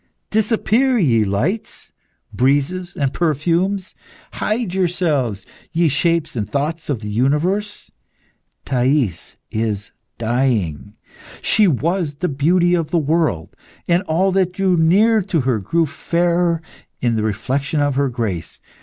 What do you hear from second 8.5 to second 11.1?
'Thais is dying!'